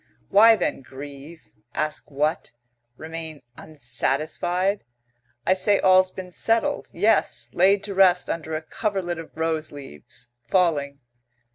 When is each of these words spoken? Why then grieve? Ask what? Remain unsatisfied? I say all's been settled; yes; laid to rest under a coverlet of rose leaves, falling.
Why 0.29 0.55
then 0.55 0.81
grieve? 0.81 1.51
Ask 1.75 2.09
what? 2.09 2.53
Remain 2.97 3.43
unsatisfied? 3.55 4.83
I 5.45 5.53
say 5.53 5.79
all's 5.79 6.09
been 6.09 6.31
settled; 6.31 6.89
yes; 6.91 7.51
laid 7.53 7.83
to 7.83 7.93
rest 7.93 8.27
under 8.27 8.55
a 8.55 8.63
coverlet 8.63 9.19
of 9.19 9.29
rose 9.35 9.71
leaves, 9.71 10.29
falling. 10.47 11.01